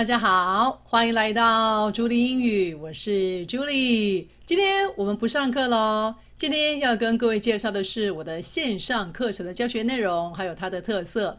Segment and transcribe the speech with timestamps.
[0.00, 4.26] 大家好，欢迎来到朱莉英语，我是朱莉。
[4.46, 11.38] 今天我们不上课喽，今天要跟各位介绍的是我的线上课程的教学内容，还有它的特色。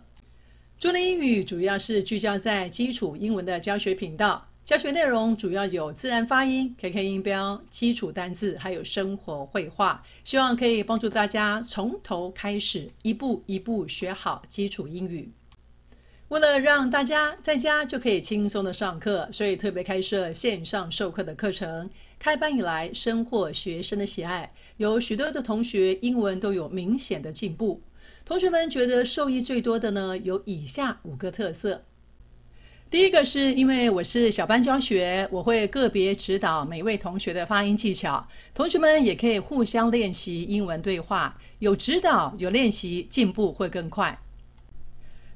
[0.78, 15.32] 朱莉英语主要是聚焦在基础英文的教学频道，教学内容主要有自然发音、KK 音标、基础单字，还有生活会话，希望可以帮助大家从头开始，一步一步学好基础英语。
[16.32, 21.90] 为了让大家在家就可以轻松的上课，所以特别开设线上授课的课程。
[22.18, 27.82] 开班以来，深获学生的喜爱，有许多的同学英文都有明显的进步。
[28.24, 31.84] 同学们觉得受益最多的呢，有以下五个特色。
[32.90, 44.18] 第一个是因为我是小班教学，我会个别指导每位同学的发音技巧，同学们也可以互相练习英文对话，有指导有练习，进步会更快。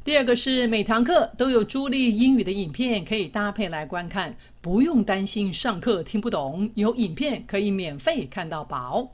[0.05, 9.09] 第二个是每堂课都有朱莉英语的影片可以搭配来观看，不用担心上课听不懂，有影片可以免费看到饱。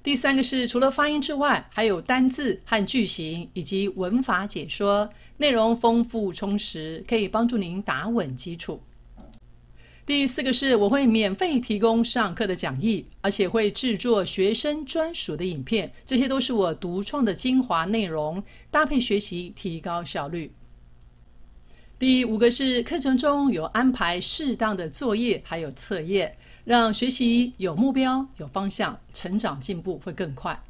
[0.00, 8.80] 第三个是除了发音之外，还有单字和句型以及文法解说，内容丰富充实，可以帮助您打稳基础。
[10.04, 20.50] 第四个是，我会免费提供上课的讲义，而且会制作学生专属的影片，这些都是我独创的精华内容，搭配学习提高效率。
[22.00, 30.60] 第五个是，课程中有安排适当的作业，还有测验，让学习有目标、有方向，成长进步会更快。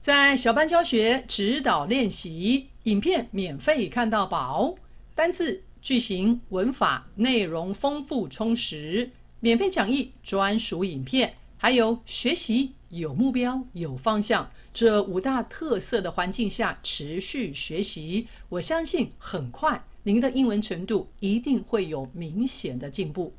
[0.00, 4.74] 在小班教学指导练习，影片免费看到饱，
[5.14, 5.62] 单字。
[5.82, 23.34] 句型、文法、内容丰富充实，免费讲义、专属影片，还有学习有目标、有方向，这五大特色的环境下持续学习，我相信很快您的英文程度一定会有明显的进步。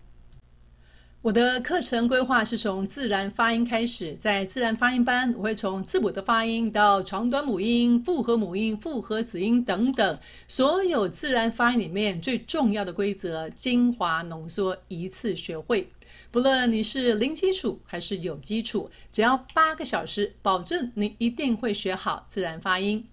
[1.24, 15.90] 我的课程规划是从自然发音开始，在自然发音班，我会从字母的发音到长短母音、复合母音、复合子音等等，所有自然发音里面最重要的规则，精华浓缩，一次学会。
[16.30, 23.08] 不论你是零基础还是有基础，只要八个小时，保证你一定会学好自然发音。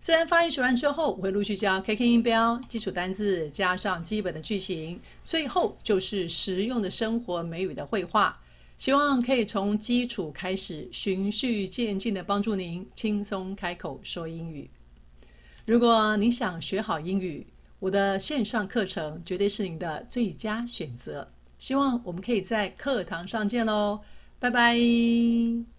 [0.00, 8.40] 自然发音学完之后，我会陆续教 KK 音标、基础单字，加上基本的句型，最后就是实用的生活美语的会话。
[8.76, 14.70] 希望可以从基础开始，循序渐进地帮助您轻松开口说英语。
[15.66, 17.44] 如果你想学好英语，
[17.80, 21.28] 我的线上课程绝对是您的最佳选择。
[21.58, 24.00] 希望我们可以在课堂上见喽，
[24.38, 25.77] 拜拜。